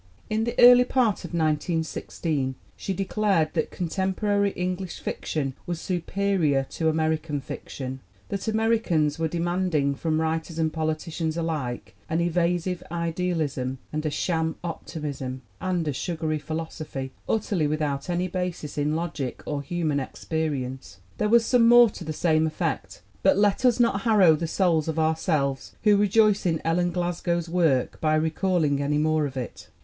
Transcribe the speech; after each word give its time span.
In 0.31 0.45
the 0.45 0.59
early 0.59 0.83
part 0.83 1.23
of 1.25 1.29
1916 1.31 2.55
she 2.75 2.91
declared 2.91 3.53
that 3.53 3.69
contemporary 3.69 4.49
English 4.53 4.99
fiction 4.99 5.53
was 5.67 5.79
superior 5.79 6.65
to 6.71 6.89
American 6.89 7.39
fiction, 7.39 7.99
that 8.29 8.39
Ameri 8.47 8.81
cans 8.83 9.19
were 9.19 9.27
demanding 9.27 9.93
from 9.93 10.19
writers 10.19 10.57
and 10.57 10.73
politicians 10.73 11.37
alike 11.37 11.93
an 12.09 12.19
"evasive 12.19 12.81
idealism" 12.91 13.77
and 13.93 14.03
a 14.03 14.09
"sham 14.09 14.55
optimism" 14.63 15.43
and 15.59 15.87
"a 15.87 15.93
sugary 15.93 16.39
philosophy, 16.39 17.11
utterly 17.29 17.67
without 17.67 18.09
any 18.09 18.27
basis 18.27 18.79
in 18.79 18.95
logic 18.95 19.43
or 19.45 19.61
human 19.61 19.99
experience." 19.99 20.97
There 21.19 21.29
was 21.29 21.45
some 21.45 21.67
more 21.67 21.91
to 21.91 22.03
the 22.03 22.11
same 22.11 22.47
effect, 22.47 23.03
but 23.21 23.37
let 23.37 23.63
us 23.65 23.79
not 23.79 24.01
harrow 24.01 24.35
the 24.35 24.47
souls 24.47 24.87
of 24.87 24.97
ourselves 24.97 25.75
who 25.83 25.95
rejoice 25.95 26.47
in 26.47 26.59
Ellen 26.65 26.89
Glasgow's 26.89 27.47
work 27.49 28.01
by 28.01 28.15
recalling 28.15 28.81
any 28.81 28.97
more 28.97 29.27
of 29.27 29.37
it. 29.37 29.69